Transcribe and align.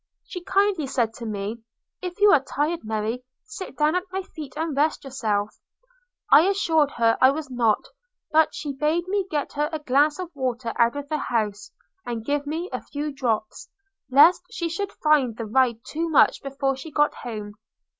She 0.23 0.43
kindly 0.43 0.87
said 0.87 1.13
to 1.17 1.27
me 1.27 1.61
'If 2.01 2.19
you 2.19 2.31
are 2.31 2.39
tired, 2.43 2.83
Mary, 2.83 3.23
sit 3.43 3.77
down 3.77 3.93
at 3.93 4.01
my 4.11 4.23
feet 4.23 4.57
and 4.57 4.75
rest 4.75 5.03
yourself.'– 5.03 5.59
I 6.31 6.47
assured 6.47 6.89
her 6.93 7.19
I 7.21 7.29
was 7.29 7.51
not; 7.51 7.85
but 8.31 8.55
she 8.55 8.73
bade 8.73 9.07
me 9.07 9.27
get 9.29 9.53
her 9.53 9.69
a 9.71 9.77
glass 9.77 10.17
of 10.17 10.31
water 10.35 10.73
out 10.77 10.95
of 10.97 11.07
the 11.09 11.19
house, 11.19 11.69
and 12.03 12.25
give 12.25 12.45
her 12.45 12.65
a 12.73 12.81
few 12.81 13.13
drops, 13.13 13.69
lest 14.09 14.41
she 14.49 14.69
should 14.69 14.91
find 14.91 15.37
the 15.37 15.45
ride 15.45 15.85
too 15.85 16.09
much 16.09 16.41
before 16.41 16.75
she 16.75 16.89
got 16.89 17.13
home. 17.13 17.53